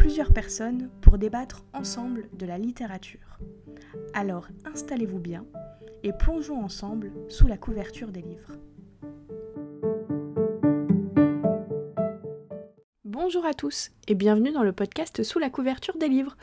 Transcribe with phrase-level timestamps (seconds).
[0.00, 3.38] plusieurs personnes pour débattre ensemble de la littérature.
[4.14, 5.44] Alors installez-vous bien
[6.02, 8.52] et plongeons ensemble sous la couverture des livres.
[13.04, 16.38] Bonjour à tous et bienvenue dans le podcast Sous la couverture des livres.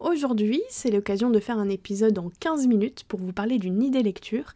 [0.00, 4.02] Aujourd'hui, c'est l'occasion de faire un épisode en 15 minutes pour vous parler d'une idée
[4.02, 4.52] lecture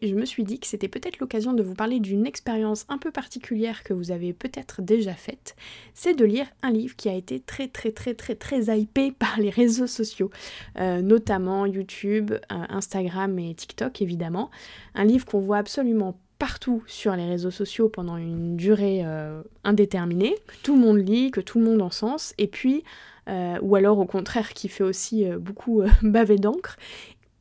[0.00, 2.98] et je me suis dit que c'était peut-être l'occasion de vous parler d'une expérience un
[2.98, 5.56] peu particulière que vous avez peut-être déjà faite,
[5.94, 9.38] c'est de lire un livre qui a été très très très très très hypé par
[9.38, 10.30] les réseaux sociaux,
[10.78, 14.50] euh, notamment YouTube, euh, Instagram et TikTok évidemment.
[14.94, 20.34] Un livre qu'on voit absolument partout sur les réseaux sociaux pendant une durée euh, indéterminée,
[20.46, 22.84] que tout le monde lit, que tout le monde en sens, et puis
[23.28, 26.76] euh, ou alors au contraire qui fait aussi beaucoup baver d'encre,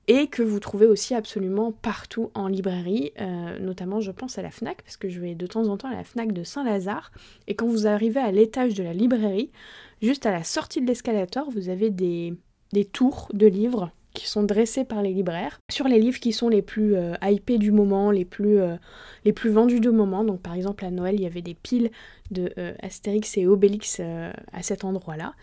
[0.08, 3.12] et que vous trouvez aussi absolument partout en librairie,
[3.60, 5.96] notamment je pense à la FNAC, parce que je vais de temps en temps à
[5.96, 7.12] la FNAC de Saint-Lazare,
[7.48, 9.52] et quand vous arrivez à l'étage de la librairie,
[10.02, 12.36] juste à la sortie de l'escalator, vous avez des,
[12.92, 16.62] tours de livres qui sont dressés par les libraires sur les livres qui sont les
[16.62, 18.76] plus euh, hypés du moment, les plus, euh,
[19.26, 20.24] les plus vendus du moment.
[20.24, 21.92] Donc par exemple à Noël, il y avait des piles
[22.32, 25.34] de euh, Astérix et Obélix à cet endroit-là.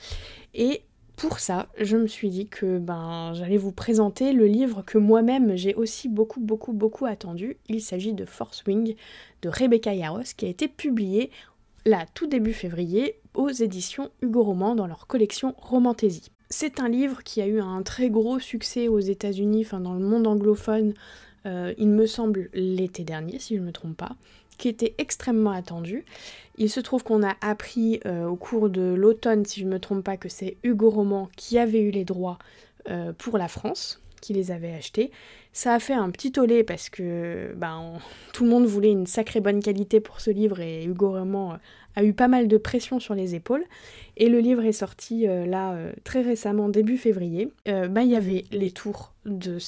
[0.54, 0.82] Et
[1.22, 5.54] pour ça, je me suis dit que ben, j'allais vous présenter le livre que moi-même
[5.54, 7.58] j'ai aussi beaucoup, beaucoup, beaucoup attendu.
[7.68, 8.96] Il s'agit de Force Wing
[9.42, 11.30] de Rebecca Yaros qui a été publié
[11.86, 16.32] là tout début février aux éditions Hugo Roman dans leur collection Romantaisie.
[16.50, 20.04] C'est un livre qui a eu un très gros succès aux États-Unis, enfin dans le
[20.04, 20.92] monde anglophone,
[21.46, 24.16] euh, il me semble l'été dernier, si je ne me trompe pas,
[24.62, 26.04] qui était extrêmement attendu.
[26.56, 29.80] Il se trouve qu'on a appris euh, au cours de l'automne, si je ne me
[29.80, 32.38] trompe pas, que c'est Hugo Roman qui avait eu les droits
[32.88, 35.10] euh, pour la France, qui les avait achetés.
[35.52, 37.94] Ça a fait un petit tollé parce que ben,
[38.32, 41.58] tout le monde voulait une sacrée bonne qualité pour ce livre et Hugo Roman
[41.94, 43.64] a eu pas mal de pression sur les épaules.
[44.16, 47.52] Et le livre est sorti euh, là euh, très récemment, début février.
[47.68, 49.58] Euh, bah, il y avait les tours de,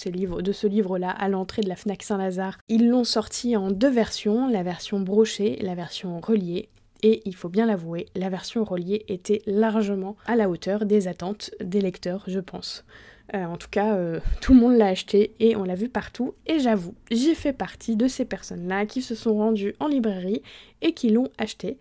[0.40, 2.58] de ce livre-là à l'entrée de la FNAC Saint-Lazare.
[2.68, 6.68] Ils l'ont sorti en deux versions, la version brochée, la version reliée.
[7.02, 11.50] Et il faut bien l'avouer, la version reliée était largement à la hauteur des attentes
[11.60, 12.82] des lecteurs, je pense.
[13.32, 13.96] En tout cas,
[14.40, 16.34] tout le monde l'a acheté et on l'a vu partout.
[16.46, 20.42] Et j'avoue, j'ai fait partie de ces personnes-là qui se sont rendues en librairie
[20.82, 21.78] et qui l'ont acheté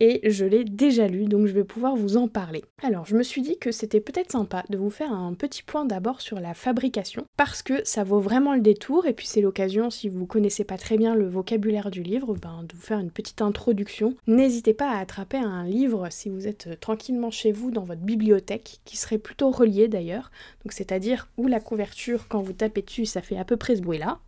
[0.00, 2.64] et je l'ai déjà lu, donc je vais pouvoir vous en parler.
[2.82, 5.84] Alors, je me suis dit que c'était peut-être sympa de vous faire un petit point
[5.84, 9.90] d'abord sur la fabrication, parce que ça vaut vraiment le détour, et puis c'est l'occasion,
[9.90, 13.10] si vous connaissez pas très bien le vocabulaire du livre, ben, de vous faire une
[13.10, 14.14] petite introduction.
[14.26, 18.80] N'hésitez pas à attraper un livre si vous êtes tranquillement chez vous dans votre bibliothèque,
[18.84, 20.30] qui serait plutôt relié d'ailleurs,
[20.64, 23.82] donc c'est-à-dire où la couverture, quand vous tapez dessus, ça fait à peu près ce
[23.82, 24.18] bruit-là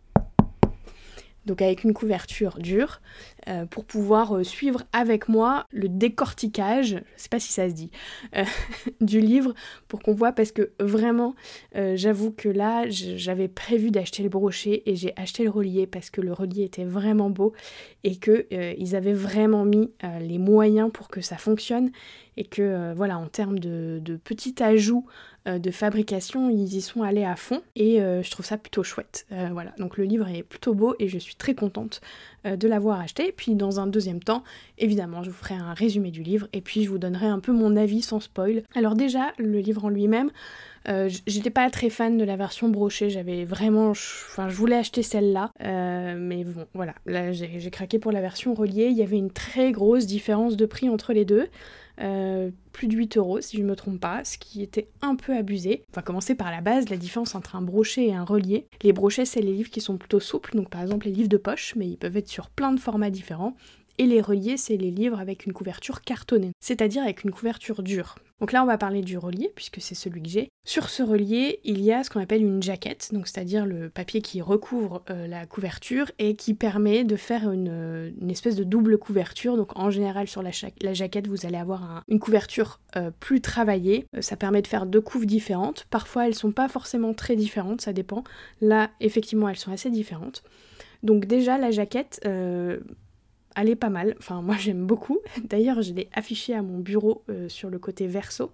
[1.45, 3.01] donc avec une couverture dure,
[3.49, 7.73] euh, pour pouvoir euh, suivre avec moi le décortiquage, je sais pas si ça se
[7.73, 7.91] dit,
[8.37, 8.43] euh,
[9.01, 9.53] du livre,
[9.87, 11.35] pour qu'on voit, parce que vraiment,
[11.73, 16.21] j'avoue que là, j'avais prévu d'acheter le brochet et j'ai acheté le relier parce que
[16.21, 17.53] le relier était vraiment beau
[18.03, 21.91] et qu'ils avaient vraiment mis les moyens pour que ça fonctionne
[22.37, 25.05] et que voilà, en termes de, petits ajouts
[25.45, 28.83] euh, de fabrication, ils y sont allés à fond et euh, je trouve ça plutôt
[28.83, 29.25] chouette.
[29.33, 32.01] Euh, voilà, donc le livre est plutôt beau et je suis très contente
[32.45, 33.33] de l'avoir acheté.
[33.35, 34.43] Puis dans un deuxième temps,
[34.77, 37.53] évidemment, je vous ferai un résumé du livre et puis je vous donnerai un peu
[37.53, 38.63] mon avis sans spoil.
[38.75, 40.29] Alors déjà, le livre en lui-même,
[41.25, 43.91] j'étais pas très fan de la version brochée, j'avais vraiment.
[43.91, 45.51] Enfin, je voulais acheter celle-là,
[46.17, 48.87] mais bon, voilà, là j'ai craqué pour la version reliée.
[48.87, 51.47] Il y avait une très grosse différence de prix entre les deux.
[51.99, 55.15] Euh, plus de 8 euros si je ne me trompe pas, ce qui était un
[55.15, 55.83] peu abusé.
[55.91, 58.65] On va commencer par la base, la différence entre un brochet et un relié.
[58.81, 61.37] Les brochets, c'est les livres qui sont plutôt souples, donc par exemple les livres de
[61.37, 63.55] poche, mais ils peuvent être sur plein de formats différents.
[63.99, 68.15] Et les reliés, c'est les livres avec une couverture cartonnée, c'est-à-dire avec une couverture dure.
[68.39, 70.49] Donc là, on va parler du relié, puisque c'est celui que j'ai.
[70.65, 74.21] Sur ce relié, il y a ce qu'on appelle une jaquette, donc c'est-à-dire le papier
[74.21, 79.55] qui recouvre euh, la couverture et qui permet de faire une, espèce de double couverture.
[79.55, 80.51] Donc en général, sur la,
[80.93, 84.07] jaquette, vous allez avoir une couverture euh, plus travaillée.
[84.15, 85.85] Euh, ça permet de faire deux couves différentes.
[85.89, 88.23] Parfois, elles sont pas forcément très différentes, ça dépend.
[88.61, 90.43] Là, effectivement, elles sont assez différentes.
[91.03, 92.21] Donc déjà, la jaquette,
[93.55, 94.15] elle est pas mal.
[94.19, 95.19] Enfin, moi j'aime beaucoup.
[95.43, 98.51] D'ailleurs, je l'ai affichée à mon bureau sur le côté verso.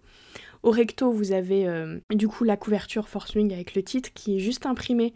[0.61, 4.35] Au recto, vous avez euh, du coup la couverture Force Wing avec le titre qui
[4.35, 5.13] est juste imprimé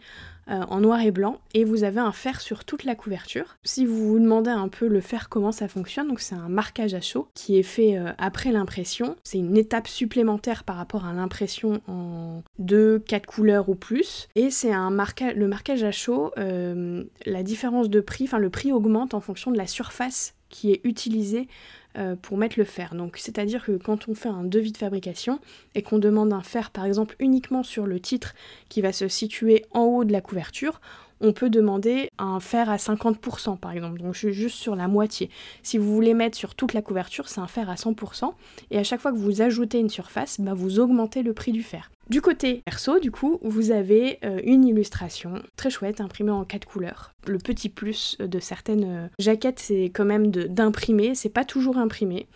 [0.50, 3.56] euh, en noir et blanc et vous avez un fer sur toute la couverture.
[3.64, 7.00] Si vous vous demandez un peu le fer comment ça fonctionne, c'est un marquage à
[7.00, 9.16] chaud qui est fait euh, après l'impression.
[9.24, 14.28] C'est une étape supplémentaire par rapport à l'impression en 2, 4 couleurs ou plus.
[14.34, 18.72] Et c'est un marquage, le marquage à chaud, la différence de prix, enfin le prix
[18.72, 21.48] augmente en fonction de la surface qui est utilisée
[21.96, 22.94] euh, pour mettre le fer.
[22.94, 25.38] Donc c'est-à-dire que quand on fait un devis de fabrication
[25.74, 28.34] et qu'on demande un fer par exemple uniquement sur le titre
[28.68, 30.80] qui va se situer en haut de la couverture,
[31.20, 34.88] on peut demander un fer à 50% par exemple, donc je suis juste sur la
[34.88, 35.30] moitié.
[35.62, 38.32] Si vous voulez mettre sur toute la couverture, c'est un fer à 100%,
[38.70, 41.62] et à chaque fois que vous ajoutez une surface, bah, vous augmentez le prix du
[41.62, 41.90] fer.
[42.10, 46.66] Du côté perso, du coup, vous avez euh, une illustration très chouette imprimée en quatre
[46.66, 47.12] couleurs.
[47.26, 52.26] Le petit plus de certaines euh, jaquettes, c'est quand même d'imprimer, c'est pas toujours imprimé.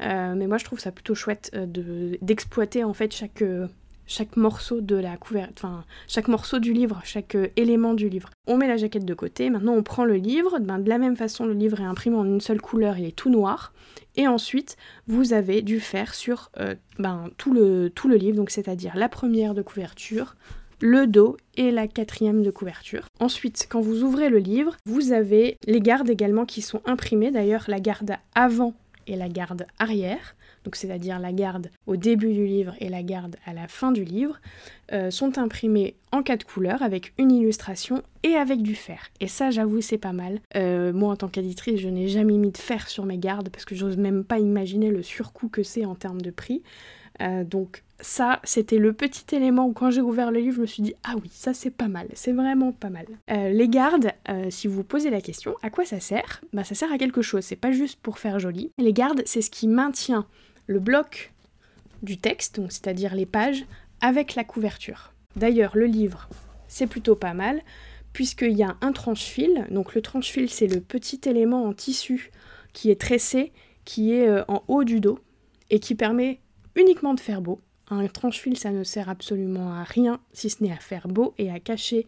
[0.00, 1.54] Euh, mais moi je trouve ça plutôt chouette
[2.22, 3.42] d'exploiter en fait chaque,
[4.08, 8.30] chaque morceau de la couverture, enfin chaque morceau du livre, chaque euh, élément du livre.
[8.48, 11.14] On met la jaquette de côté, maintenant on prend le livre, ben, de la même
[11.14, 13.72] façon le livre est imprimé en une seule couleur, il est tout noir,
[14.16, 14.76] et ensuite
[15.06, 19.08] vous avez dû faire sur euh, ben, tout, le, tout le livre, donc c'est-à-dire la
[19.08, 20.34] première de couverture,
[20.80, 23.06] le dos et la quatrième de couverture.
[23.20, 27.64] Ensuite, quand vous ouvrez le livre, vous avez les gardes également qui sont imprimées, d'ailleurs
[27.68, 28.74] la garde avant
[29.06, 33.36] et la garde arrière donc c'est-à-dire la garde au début du livre et la garde
[33.46, 34.40] à la fin du livre,
[34.92, 39.10] euh, sont imprimés en quatre couleurs avec une illustration et avec du fer.
[39.20, 40.40] Et ça, j'avoue, c'est pas mal.
[40.56, 43.64] Euh, moi, en tant qu'éditrice, je n'ai jamais mis de fer sur mes gardes parce
[43.64, 46.62] que j'ose même pas imaginer le surcoût que c'est en termes de prix.
[47.20, 50.66] Euh, donc ça, c'était le petit élément où quand j'ai ouvert le livre, je me
[50.66, 53.06] suis dit ah oui, ça c'est pas mal, c'est vraiment pas mal.
[53.28, 54.12] les gardes,
[54.50, 56.40] si vous vous posez la question, à quoi ça sert?
[56.52, 58.70] Bah ça sert à quelque chose, c'est pas juste pour faire joli.
[58.78, 60.26] Les gardes, c'est ce qui maintient
[60.66, 61.32] le bloc
[62.02, 63.64] du texte, c'est-à-dire les pages,
[64.00, 65.12] avec la couverture.
[65.36, 66.28] D'ailleurs, le livre,
[66.68, 67.60] c'est plutôt pas mal,
[68.12, 69.66] puisqu'il y a un tranche-fil.
[69.70, 72.30] Donc le tranche-fil, c'est le petit élément en tissu
[72.72, 73.52] qui est tressé,
[73.84, 75.18] qui est euh, en haut du dos,
[75.70, 76.40] et qui permet
[76.74, 77.60] uniquement de faire beau.
[77.90, 81.50] Un tranche-fil, ça ne sert absolument à rien, si ce n'est à faire beau et
[81.50, 82.06] à cacher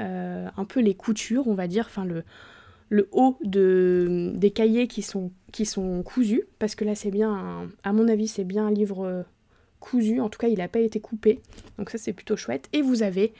[0.00, 5.02] euh, un peu les coutures, on va dire, enfin le, haut de, des cahiers qui
[5.02, 5.66] sont, qui
[6.04, 9.22] cousus, parce que là c'est bien, à mon avis c'est bien un livre euh,
[9.82, 11.40] cousu, en tout cas il n'a pas été coupé,
[11.78, 12.68] donc ça c'est plutôt chouette.
[12.72, 13.34] Et vous avez,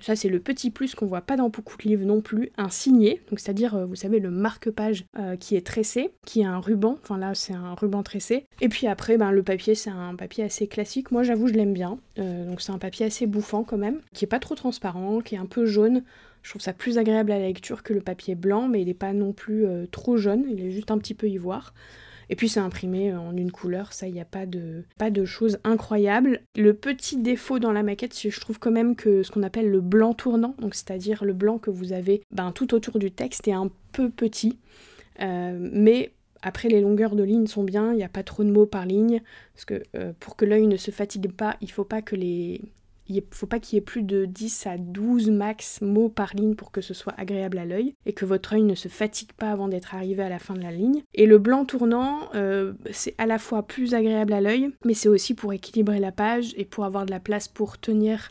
[0.00, 2.68] ça c'est le petit plus qu'on voit pas dans beaucoup de livres non plus, un
[2.68, 6.60] signé, donc c'est-à-dire euh, vous savez le marque-page euh, qui est tressé, qui a un
[6.60, 8.46] ruban, enfin là c'est un ruban tressé.
[8.60, 11.72] Et puis après ben, le papier c'est un papier assez classique, moi j'avoue je l'aime
[11.72, 15.36] bien, donc c'est un papier assez bouffant quand même, qui est pas trop transparent, qui
[15.36, 16.02] est un peu jaune.
[16.42, 18.92] Je trouve ça plus agréable à la lecture que le papier blanc, mais il n'est
[18.94, 21.72] pas non plus euh, trop jaune, il est juste un petit peu ivoire.
[22.30, 25.10] Et puis c'est imprimé euh, en une couleur, ça, il n'y a pas de, pas
[25.10, 26.40] de choses incroyables.
[26.56, 29.70] Le petit défaut dans la maquette, c'est je trouve quand même que ce qu'on appelle
[29.70, 33.52] le blanc tournant, c'est-à-dire le blanc que vous avez ben, tout autour du texte, est
[33.52, 34.58] un peu petit.
[35.20, 36.12] Euh, mais
[36.42, 38.84] après, les longueurs de ligne sont bien, il n'y a pas trop de mots par
[38.84, 39.22] ligne,
[39.54, 39.82] parce que
[40.20, 42.60] pour que l'œil ne se fatigue pas, il ne faut pas que les,
[43.08, 46.54] il faut pas qu'il y ait plus de 10 à 12 max mots par ligne
[46.54, 49.50] pour que ce soit agréable à l'œil et que votre œil ne se fatigue pas
[49.50, 51.02] avant d'être arrivé à la fin de la ligne.
[51.14, 55.08] Et le blanc tournant, euh, c'est à la fois plus agréable à l'œil, mais c'est
[55.08, 58.30] aussi pour équilibrer la page et pour avoir de la place pour tenir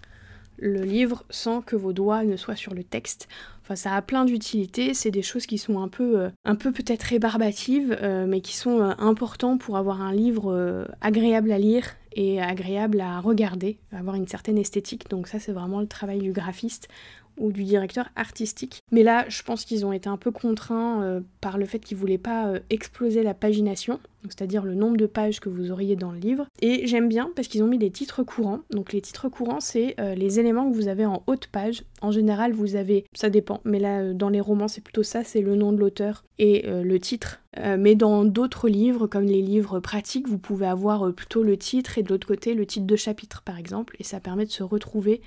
[0.57, 3.27] le livre sans que vos doigts ne soient sur le texte.
[3.63, 6.71] Enfin, ça a plein d'utilités, c'est des choses qui sont un peu, euh, un peu
[6.71, 12.41] peut-être rébarbatives, euh, mais qui sont importants pour avoir un livre agréable à lire et
[12.41, 15.09] agréable à regarder, avoir une certaine esthétique.
[15.09, 16.87] Donc ça c'est vraiment le travail du graphiste
[17.37, 18.81] ou du directeur artistique.
[18.91, 21.97] Mais là, je pense qu'ils ont été un peu contraints euh, par le fait qu'ils
[21.97, 26.11] voulaient pas euh, exploser la pagination, c'est-à-dire le nombre de pages que vous auriez dans
[26.11, 26.47] le livre.
[26.61, 28.59] Et j'aime bien parce qu'ils ont mis des titres courants.
[28.69, 31.83] Donc les titres courants, c'est euh, les éléments que vous avez en haute page.
[32.01, 35.41] En général, vous avez, ça dépend, mais là, dans les romans, c'est plutôt ça, c'est
[35.41, 37.41] le nom de l'auteur et le titre.
[37.77, 42.03] mais dans d'autres livres, comme les livres pratiques, vous pouvez avoir plutôt le titre et
[42.03, 45.21] de l'autre côté le titre de chapitre, par exemple, et ça permet de se retrouver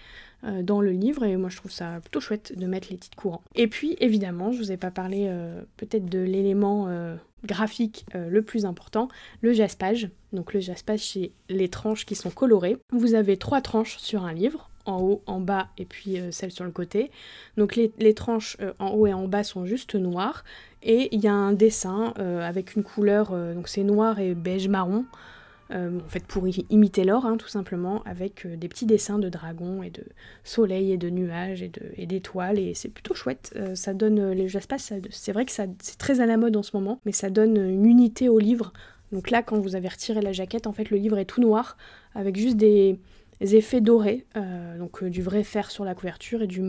[0.62, 3.42] dans le livre et moi je trouve ça plutôt chouette de mettre les titres courants.
[3.54, 8.42] Et puis évidemment, je vous ai pas parlé euh, peut-être de l'élément euh, graphique le
[8.42, 9.08] plus important,
[9.40, 10.08] le jaspage.
[10.32, 12.76] Donc le jaspage c'est les tranches qui sont colorées.
[12.90, 16.64] Vous avez trois tranches sur un livre, en haut, en bas et puis celle sur
[16.64, 17.10] le côté.
[17.56, 20.44] Donc les, les tranches en haut et en bas sont juste noires
[20.82, 25.04] et il y a un dessin avec une couleur, donc c'est noir et beige marron.
[25.70, 29.90] En fait pour imiter l'or hein, tout simplement, avec des petits dessins de dragons et
[29.90, 30.04] de
[30.44, 33.52] soleil et de nuages et d'étoiles, et, c'est plutôt chouette.
[33.74, 37.00] ça donne, les espaces, c'est vrai que c'est très à la mode en ce moment,
[37.04, 38.72] mais ça donne une unité au livre.
[39.12, 41.76] Donc là, quand vous avez retiré la jaquette, en fait, le livre est tout noir,
[42.14, 42.98] avec juste des,
[43.40, 46.62] effets dorés, euh, donc euh, du vrai fer sur la couverture et du,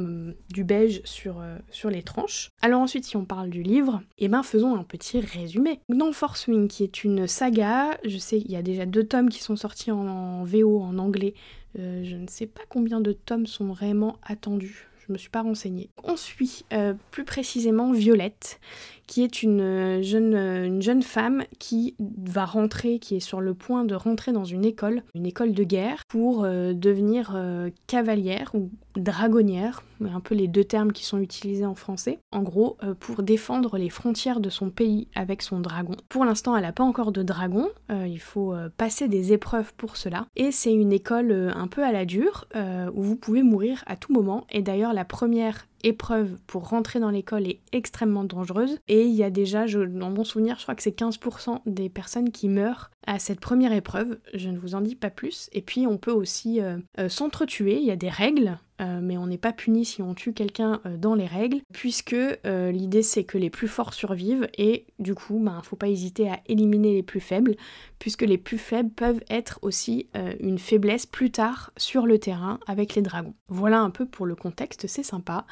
[0.50, 2.50] du beige sur, euh, sur les tranches.
[2.62, 5.80] Alors ensuite, si on parle du livre, eh ben faisons un petit résumé.
[5.90, 9.30] Dans Force Wing, qui est une saga, je sais, il y a déjà deux tomes
[9.30, 11.34] qui sont sortis en, VO, en anglais.
[11.76, 14.88] je ne sais pas combien de tomes sont vraiment attendus.
[15.08, 15.90] Je me suis pas renseignée.
[16.04, 16.66] On suit
[17.12, 18.60] plus précisément Violette,
[19.08, 23.86] qui est une jeune, une jeune femme qui va rentrer, qui est sur le point
[23.86, 28.70] de rentrer dans une école, une école de guerre, pour euh, devenir euh, cavalière ou
[28.96, 32.20] dragonnière, un peu les deux termes qui sont utilisés en français.
[32.32, 35.96] En gros, euh, pour défendre les frontières de son pays avec son dragon.
[36.10, 40.26] Pour l'instant, elle n'a pas encore de dragon, il faut passer des épreuves pour cela.
[40.36, 42.48] Et c'est une école un peu à la dure,
[42.94, 44.46] où vous pouvez mourir à tout moment.
[44.52, 48.80] Et d'ailleurs, la première épreuve pour rentrer dans l'école est extrêmement dangereuse.
[48.88, 51.90] Et il y a déjà, je, dans mon souvenir, je crois que c'est 15% des
[51.90, 54.20] personnes qui meurent à cette première épreuve.
[54.34, 55.50] Je ne vous en dis pas plus.
[55.54, 57.78] Et puis on peut aussi euh, euh, s'entretuer.
[57.80, 58.58] Il y a des règles.
[58.80, 62.16] Euh, mais on n'est pas puni si on tue quelqu'un dans les règles, puisque
[62.46, 65.90] l'idée c'est que les plus forts survivent et du coup, il ben, ne faut pas
[65.90, 67.56] hésiter à éliminer les plus faibles,
[68.00, 70.08] puisque les plus faibles peuvent être aussi
[70.40, 73.34] une faiblesse plus tard sur le terrain avec les dragons.
[73.48, 75.46] Voilà un peu pour le contexte, c'est sympa.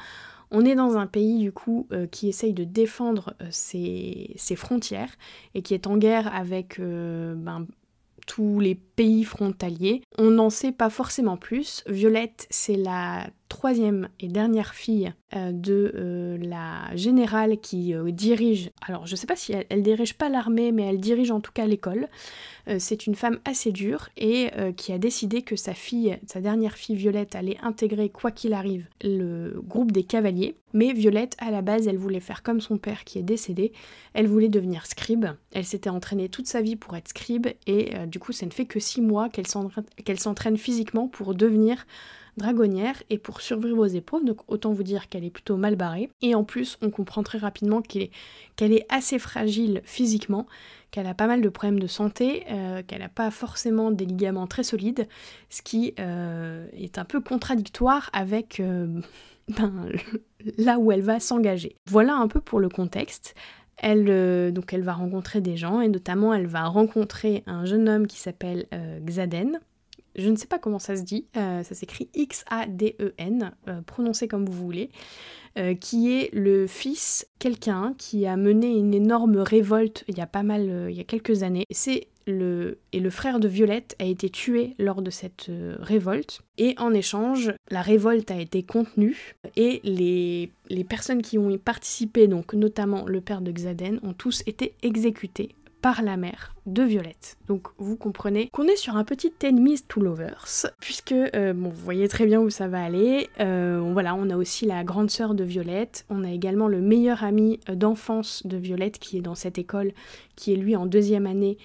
[0.50, 5.12] On est dans un pays du coup euh, qui essaye de défendre euh, ses, frontières
[5.54, 7.66] et qui est en guerre avec euh, ben,
[8.26, 10.02] tous les pays frontaliers.
[10.18, 11.84] On n'en sait pas forcément plus.
[11.86, 18.70] Violette, c'est la troisième et dernière fille euh, de euh, la générale qui euh, dirige,
[18.86, 21.66] alors je sais pas si elle, dirige pas l'armée, mais elle dirige en tout cas
[21.66, 22.08] l'école.
[22.78, 26.96] c'est une femme assez dure et qui a décidé que sa fille, sa dernière fille
[26.96, 30.56] Violette, allait intégrer quoi qu'il arrive le groupe des cavaliers.
[30.72, 33.72] Mais Violette, à la base, elle voulait faire comme son père qui est décédé.
[34.14, 35.26] Elle voulait devenir scribe.
[35.52, 38.66] Elle s'était entraînée toute sa vie pour être scribe et du coup, ça ne fait
[38.66, 39.46] que six mois qu'elle
[40.20, 41.84] s'entraîne physiquement pour devenir
[42.36, 46.10] dragonnière et pour survivre aux épreuves, donc autant vous dire qu'elle est plutôt mal barrée.
[46.20, 50.46] Et en plus, on comprend très rapidement qu'elle est, assez fragile physiquement,
[50.90, 54.46] qu'elle a pas mal de problèmes de santé, euh, qu'elle n'a pas forcément des ligaments
[54.46, 55.08] très solides,
[55.48, 59.00] ce qui euh, est un peu contradictoire avec euh,
[59.48, 59.88] ben,
[60.58, 61.76] là où elle va s'engager.
[61.86, 63.34] Voilà un peu pour le contexte.
[63.78, 68.06] Elle, donc elle va rencontrer des gens et notamment elle va rencontrer un jeune homme
[68.06, 68.66] qui s'appelle
[69.02, 69.60] Xaden,
[70.16, 74.46] je ne sais pas comment ça se dit, euh, ça s'écrit X-A-D-E-N, euh, prononcé comme
[74.46, 74.90] vous voulez,
[75.58, 80.26] euh, qui est le fils quelqu'un qui a mené une énorme révolte il y a
[80.26, 81.64] pas mal, il y a quelques années.
[81.70, 86.40] C'est et le frère de Violette a été tué lors de cette révolte.
[86.58, 91.58] Et en échange, la révolte a été contenue et les, les personnes qui ont y
[91.58, 95.54] participé, donc notamment le père de Xaden, ont tous été exécutés
[95.86, 97.36] par la mère de Violette.
[97.46, 100.44] Donc vous comprenez qu'on est sur un petit enemies to lovers,
[100.80, 103.28] puisque euh, bon, vous voyez très bien où ça va aller.
[103.38, 107.22] Euh, voilà, on a aussi la grande sœur de Violette, on a également le meilleur
[107.22, 109.92] ami euh, d'enfance de Violette qui est dans cette école,
[110.34, 111.56] qui est lui en deuxième année.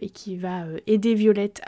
[0.00, 1.60] et qui va aider Violette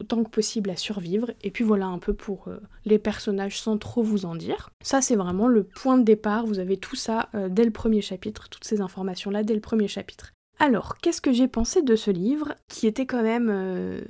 [0.00, 1.30] autant que possible à survivre.
[1.42, 2.48] Et puis voilà un peu pour
[2.86, 4.70] les personnages sans trop vous en dire.
[4.82, 8.48] Ça c'est vraiment le point de départ, vous avez tout ça dès le premier chapitre,
[8.48, 10.32] toutes ces informations là dès le premier chapitre.
[10.58, 14.00] Alors, qu'est-ce que j'ai pensé de ce livre qui euh,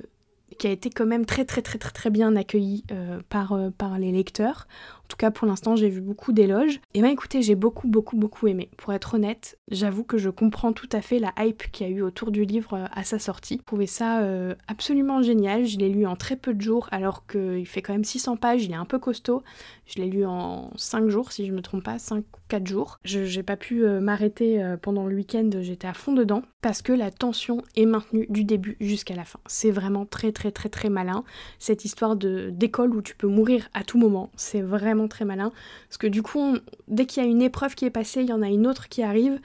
[0.63, 3.19] a été quand même très très très très bien accueilli euh,
[3.51, 4.67] euh, par les lecteurs?
[5.07, 6.75] En tout cas, pour l'instant, j'ai vu beaucoup d'éloges.
[6.93, 8.69] Et eh ben écoutez, j'ai beaucoup, beaucoup, beaucoup aimé.
[8.75, 11.93] Pour être honnête, j'avoue que je comprends tout à fait la hype qu'il y a
[11.93, 13.55] eu autour du livre euh, à sa sortie.
[13.59, 15.65] Je trouvais ça euh, absolument génial.
[15.65, 18.65] Je l'ai lu en très peu de jours, alors qu'il fait quand même 600 pages.
[18.65, 19.43] Il est un peu costaud.
[19.85, 22.99] Je l'ai lu en 5 jours, si je me trompe pas, 5 ou 4 jours.
[23.05, 26.91] Je n'ai pas pu euh, m'arrêter pendant le week-end, j'étais à fond dedans, parce que
[26.91, 29.39] la tension est maintenue du début jusqu'à la fin.
[29.45, 31.23] C'est vraiment très, très, très, très malin.
[31.59, 35.51] Cette histoire d'école où tu peux mourir à tout moment, c'est vraiment très malin.
[35.87, 38.33] Parce que du coup, dès qu'il y a une épreuve qui est passée, il y
[38.33, 39.39] en a une autre qui arrive.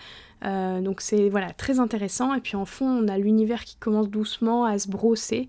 [0.44, 2.34] Euh, donc c'est voilà très intéressant.
[2.34, 5.48] Et puis en fond, on a l'univers qui commence doucement à se brosser.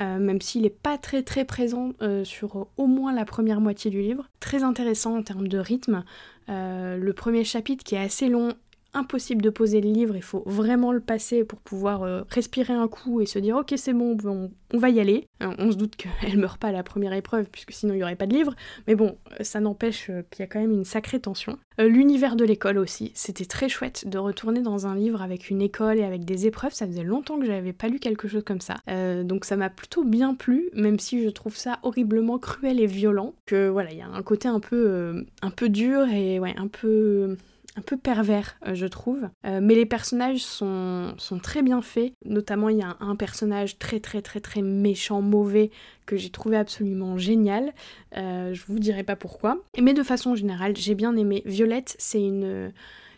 [0.00, 3.90] Euh, même s'il n'est pas très très présent euh, sur au moins la première moitié
[3.90, 4.28] du livre.
[4.40, 6.04] Très intéressant en termes de rythme.
[6.48, 8.54] le premier chapitre qui est assez long
[8.94, 12.88] impossible de poser le livre, il faut vraiment le passer pour pouvoir euh, respirer un
[12.88, 15.26] coup et se dire ok c'est bon, on, va y aller.
[15.40, 18.16] on se doute qu'elle meurt pas à la première épreuve puisque sinon il n'y aurait
[18.16, 18.54] pas de livre,
[18.86, 21.58] mais bon, ça n'empêche qu'il y a quand même une sacrée tension.
[21.78, 25.98] L'univers de l'école aussi, c'était très chouette de retourner dans un livre avec une école
[25.98, 28.76] et avec des épreuves, ça faisait longtemps que j'avais pas lu quelque chose comme ça.
[29.24, 33.34] donc ça m'a plutôt bien plu, même si je trouve ça horriblement cruel et violent,
[33.46, 36.68] que voilà, il y a un côté un peu, un peu dur et ouais, un
[36.68, 37.36] peu
[37.76, 39.28] un peu pervers, euh, je trouve.
[39.46, 42.12] Euh, mais les personnages sont, sont, très bien faits.
[42.24, 45.70] Notamment, il y a un, personnage très très très très méchant, mauvais,
[46.06, 47.72] que j'ai trouvé absolument génial.
[48.16, 49.58] Euh, je vous dirai pas pourquoi.
[49.80, 51.42] Mais de façon générale, j'ai bien aimé.
[51.46, 52.72] Violette, c'est une...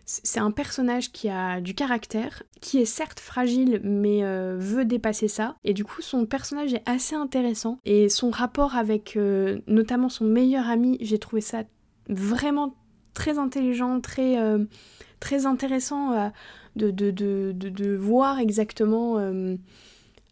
[0.09, 4.23] C'est un personnage qui a du caractère, qui est certes fragile, mais
[4.57, 5.57] veut dépasser ça.
[5.65, 7.81] Et du coup, son personnage est assez intéressant.
[7.85, 9.19] Et son rapport avec
[9.67, 11.65] notamment son meilleur ami, j'ai trouvé ça
[12.09, 12.77] vraiment
[13.17, 14.65] très intelligent, très, euh,
[15.47, 16.29] intéressant euh,
[16.77, 19.57] de, voir exactement euh,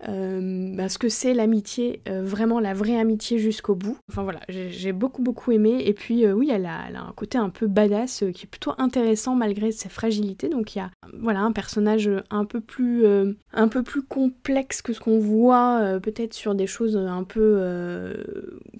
[0.06, 3.96] bah, ce que c'est l'amitié, euh, vraiment la vraie amitié jusqu'au bout.
[4.10, 5.82] Enfin voilà, j'ai beaucoup beaucoup aimé.
[5.86, 9.34] Et puis euh, oui, elle a, un côté un peu badass qui est plutôt intéressant
[9.34, 10.48] malgré ses fragilités.
[10.48, 13.04] Donc il y a voilà un personnage un peu plus
[13.52, 18.14] un peu plus complexe que ce qu'on voit peut-être sur des choses un peu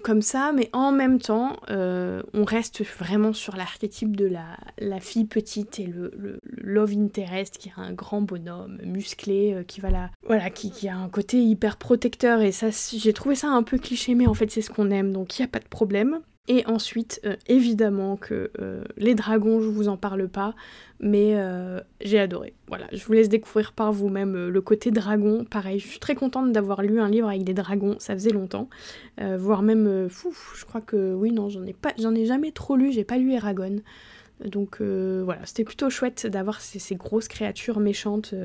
[0.03, 5.79] comme ça, mais en même temps, on reste vraiment sur l'archétype de la, fille petite
[5.79, 10.49] et le, le, love interest qui a un grand bonhomme musclé qui va la voilà
[10.49, 14.15] qui, qui a un côté hyper protecteur et ça j'ai trouvé ça un peu cliché
[14.15, 16.19] mais en fait c'est ce qu'on aime donc il n'y a pas de problème.
[16.47, 20.53] Et ensuite, euh, évidemment que euh, les dragons, je vous en parle pas,
[20.99, 22.53] mais euh, j'ai adoré.
[22.67, 25.43] Voilà, je vous laisse découvrir par vous-même le côté dragon.
[25.43, 28.69] Pareil, je suis très contente d'avoir lu un livre avec des dragons, ça faisait longtemps.
[29.17, 32.75] voire même, fou, je crois que oui, non, j'en ai pas, j'en ai jamais trop
[32.75, 33.77] lu, j'ai pas lu Eragon.
[34.45, 38.35] Donc voilà, c'était plutôt chouette d'avoir ces, ces, grosses créatures méchantes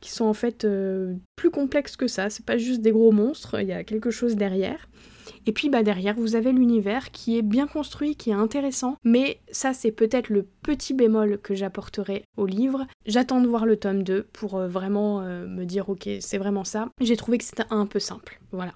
[0.00, 2.30] qui sont en fait euh, plus complexes que ça.
[2.30, 4.88] C'est pas juste des gros monstres, il y a quelque chose derrière.
[5.46, 9.40] Et puis bah derrière, vous avez l'univers qui est bien construit, qui est intéressant, mais
[9.50, 12.86] ça c'est peut-être le petit bémol que j'apporterai au livre.
[13.06, 16.64] J'attends de voir le tome 2 pour euh, vraiment euh, me dire ok, c'est vraiment
[16.64, 16.88] ça.
[17.00, 18.72] J'ai trouvé que c'était un peu simple, voilà.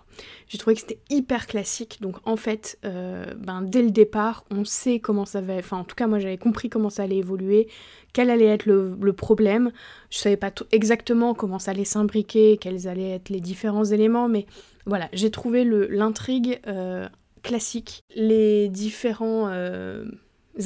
[0.49, 4.65] J'ai trouvé que c'était hyper classique, donc en fait, euh, ben, dès le départ, on
[4.65, 7.69] sait comment ça va, enfin en tout cas moi j'avais compris comment ça allait évoluer,
[8.13, 9.73] quel allait être le, le problème.
[10.11, 14.47] Je savais pas exactement comment ça allait s'imbriquer, quels allaient être les différents éléments, mais
[14.87, 17.09] voilà, j'ai trouvé l'intrigue euh,
[17.43, 20.05] classique, les différents euh,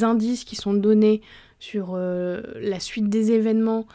[0.02, 1.20] indices qui sont donnés
[1.58, 3.86] sur euh, la suite des événements,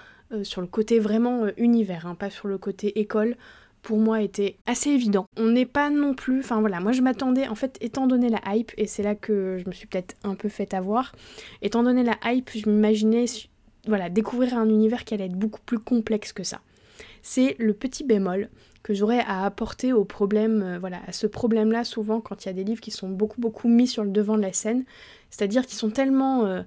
[0.44, 3.36] sur le côté vraiment univers, hein, pas sur le côté école,
[3.82, 5.26] pour moi était assez évident.
[5.38, 8.39] On n'est pas non plus, enfin voilà, moi je m'attendais, en fait, étant donné la
[8.54, 11.15] hype, et c'est là que je me suis peut-être un peu fait avoir,
[11.63, 13.26] étant donné la hype, je m'imaginais,
[13.88, 16.62] voilà, découvrir un univers qui allait être beaucoup plus complexe que ça.
[17.32, 18.50] C'est le petit bémol
[18.82, 22.50] que j'aurais à apporter au problème, euh, voilà, à ce problème-là souvent quand il y
[22.50, 24.84] a des livres qui sont beaucoup beaucoup mis sur le devant de la scène,
[25.30, 26.63] c'est-à-dire qu'ils sont tellement euh,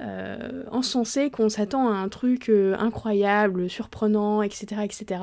[0.00, 5.20] euh, encensés qu'on s'attend à un truc incroyable, surprenant, etc., etc.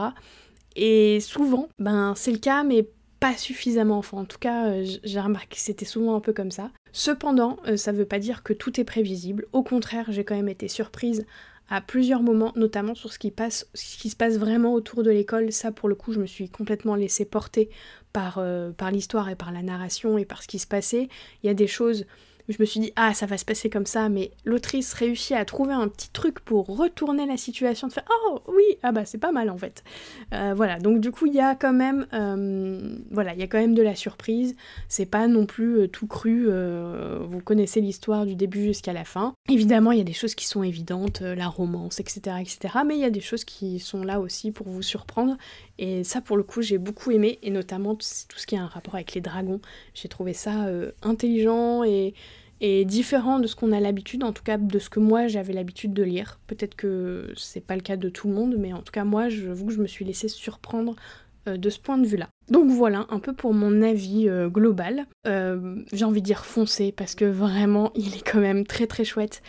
[0.76, 2.90] Et souvent, ben c'est le cas, mais
[3.22, 3.98] pas suffisamment.
[3.98, 6.70] Enfin, en tout cas, j'ai remarqué que c'était souvent un peu comme ça.
[6.92, 9.48] Cependant, ça veut pas dire que tout est prévisible.
[9.54, 11.26] Au contraire, j'ai quand même été surprise
[11.72, 15.54] à plusieurs moments, notamment sur ce qui, se passe vraiment autour de l'école.
[15.54, 17.70] Ça, pour le coup, je me suis complètement laissée porter
[18.12, 21.08] par, euh, par l'histoire et par la narration et par ce qui se passait.
[21.42, 22.06] Il y a des choses
[22.50, 25.46] je me suis dit, ah, ça va se passer comme ça, mais l'autrice réussit à
[25.46, 29.18] trouver un petit truc pour retourner la situation, de faire, oh oui, ah bah c'est
[29.18, 29.84] pas mal en fait.
[30.34, 33.48] Euh, voilà, donc du coup, il y a quand même, euh, voilà, il y a
[33.48, 34.56] quand même de la surprise,
[34.88, 36.50] c'est pas non plus euh, tout cru,
[37.22, 39.34] vous connaissez l'histoire du début jusqu'à la fin.
[39.50, 43.02] Évidemment, il y a des choses qui sont évidentes, la romance, etc., etc., mais il
[43.02, 45.38] y a des choses qui sont là aussi pour vous surprendre,
[45.78, 48.68] et ça, pour le coup, j'ai beaucoup aimé, et notamment tout ce qui a un
[48.68, 49.62] rapport avec les dragons.
[49.94, 50.68] J'ai trouvé ça
[51.02, 52.14] intelligent et
[52.62, 55.52] et différent de ce qu'on a l'habitude, en tout cas de ce que moi j'avais
[55.52, 56.40] l'habitude de lire.
[56.48, 59.28] Peut-être que c'est pas le cas de tout le monde, mais en tout cas moi,
[59.28, 60.96] j'avoue que je me suis laissée surprendre
[61.48, 62.30] euh, de ce point de vue-là.
[62.52, 65.08] Donc voilà, un peu pour mon avis euh, global.
[65.26, 69.04] Euh, j'ai envie de dire foncé parce que vraiment il est quand même très très
[69.04, 69.42] chouette.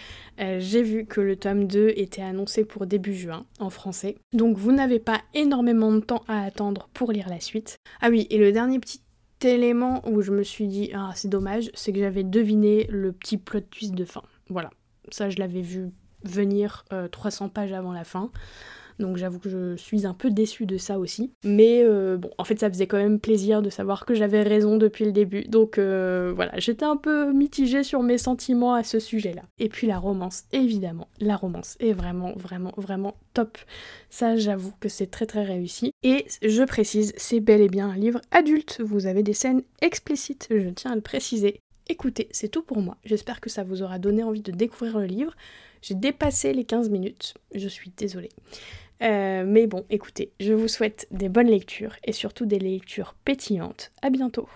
[0.59, 4.17] J'ai vu que le tome 2 était annoncé pour début juin en français.
[4.33, 7.77] Donc vous n'avez pas énormément de temps à attendre pour lire la suite.
[8.01, 9.03] Ah oui, et le dernier petit
[9.45, 13.37] élément où je me suis dit ah c'est dommage, c'est que j'avais deviné le petit
[13.37, 14.23] plot twist de fin.
[14.49, 14.71] Voilà,
[15.11, 15.91] ça je l'avais vu
[16.25, 18.31] venir 300 euh, pages avant la fin.
[18.99, 21.33] Donc j'avoue que je suis un peu déçue de ça aussi.
[21.45, 24.77] Mais euh, bon, en fait ça faisait quand même plaisir de savoir que j'avais raison
[24.77, 25.45] depuis le début.
[25.45, 29.43] Donc euh, voilà, j'étais un peu mitigée sur mes sentiments à ce sujet-là.
[29.59, 33.59] Et puis la romance, évidemment, la romance est vraiment, vraiment, vraiment top.
[34.11, 35.93] Ça j'avoue que c'est très très réussi.
[36.03, 38.81] Et je précise, c'est bel et bien un livre adulte.
[38.85, 41.61] Vous avez des scènes explicites, je tiens à le préciser.
[41.89, 42.97] Écoutez, c'est tout pour moi.
[43.05, 45.35] J'espère que ça vous aura donné envie de découvrir le livre.
[45.83, 48.31] J'ai dépassé les 15 minutes, je suis désolée.
[49.03, 53.91] Euh, mais bon, écoutez, je vous souhaite des bonnes lectures et surtout des lectures pétillantes.
[54.01, 54.49] À bientôt.